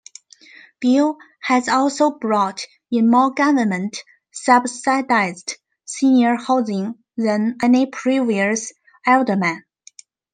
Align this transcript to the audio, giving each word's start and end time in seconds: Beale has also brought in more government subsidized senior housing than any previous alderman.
Beale 0.79 1.15
has 1.43 1.69
also 1.69 2.09
brought 2.09 2.61
in 2.91 3.11
more 3.11 3.29
government 3.31 3.97
subsidized 4.31 5.57
senior 5.85 6.37
housing 6.37 6.95
than 7.17 7.55
any 7.61 7.85
previous 7.85 8.73
alderman. 9.05 9.63